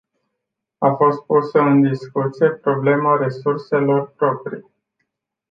[0.79, 4.67] A fost pusă în discuție problema resurselor proprii.